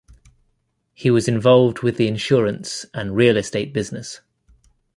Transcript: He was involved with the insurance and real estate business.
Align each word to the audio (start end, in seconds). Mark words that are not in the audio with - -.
He 0.95 1.11
was 1.11 1.27
involved 1.27 1.81
with 1.83 1.97
the 1.97 2.07
insurance 2.07 2.87
and 2.91 3.15
real 3.15 3.37
estate 3.37 3.71
business. 3.71 4.19